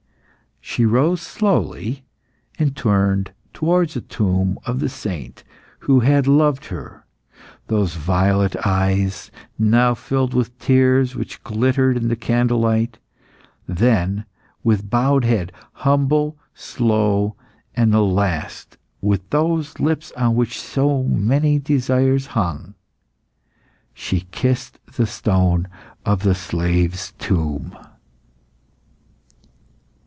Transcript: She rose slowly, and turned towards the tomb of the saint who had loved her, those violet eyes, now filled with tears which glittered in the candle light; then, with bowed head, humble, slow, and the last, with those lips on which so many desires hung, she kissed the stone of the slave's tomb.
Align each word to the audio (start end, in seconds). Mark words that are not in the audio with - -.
She 0.63 0.85
rose 0.85 1.21
slowly, 1.21 2.05
and 2.59 2.75
turned 2.77 3.31
towards 3.51 3.95
the 3.95 4.01
tomb 4.01 4.59
of 4.63 4.79
the 4.79 4.87
saint 4.89 5.43
who 5.79 6.01
had 6.01 6.27
loved 6.27 6.65
her, 6.67 7.03
those 7.67 7.95
violet 7.95 8.55
eyes, 8.63 9.31
now 9.57 9.95
filled 9.95 10.35
with 10.35 10.57
tears 10.59 11.15
which 11.15 11.43
glittered 11.43 11.97
in 11.97 12.09
the 12.09 12.15
candle 12.15 12.59
light; 12.59 12.99
then, 13.67 14.25
with 14.63 14.87
bowed 14.89 15.25
head, 15.25 15.51
humble, 15.73 16.37
slow, 16.53 17.35
and 17.73 17.91
the 17.91 18.03
last, 18.03 18.77
with 19.01 19.27
those 19.31 19.79
lips 19.79 20.11
on 20.15 20.35
which 20.35 20.57
so 20.59 21.01
many 21.03 21.57
desires 21.59 22.27
hung, 22.27 22.75
she 23.95 24.21
kissed 24.31 24.79
the 24.95 25.07
stone 25.07 25.67
of 26.05 26.21
the 26.21 26.35
slave's 26.35 27.11
tomb. 27.13 27.75